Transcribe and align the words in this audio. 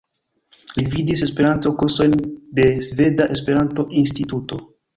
Li 0.77 0.85
gvidis 0.93 1.21
Esperanto-kursojn 1.27 2.17
de 2.61 2.67
Sveda 2.89 3.31
Esperanto-Instituto. 3.37 4.63